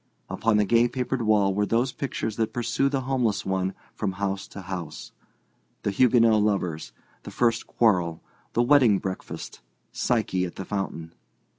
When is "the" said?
0.57-0.65, 2.89-3.01, 7.21-7.29, 8.53-8.63, 10.55-10.65